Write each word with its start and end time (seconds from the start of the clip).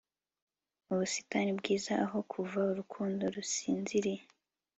Mu 0.85 0.93
busitani 0.99 1.51
bwiza 1.59 1.93
aho 2.05 2.17
kuva 2.31 2.59
urukundo 2.71 3.23
rusinziriye 3.35 4.21